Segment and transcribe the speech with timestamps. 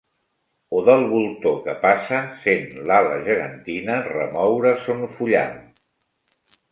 [0.77, 5.53] O del voltor que passa sent l'ala gegantina remoure son fullam.